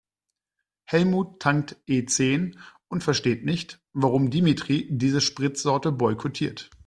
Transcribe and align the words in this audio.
Helmut 0.85 1.39
tankt 1.39 1.77
E-zehn 1.85 2.57
und 2.87 3.03
versteht 3.03 3.45
nicht, 3.45 3.83
warum 3.93 4.31
Dimitri 4.31 4.87
diese 4.89 5.21
Spritsorte 5.21 5.91
boykottiert. 5.91 6.71